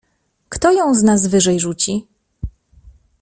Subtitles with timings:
[0.49, 2.07] "Kto ją z nas wyżej rzuci?"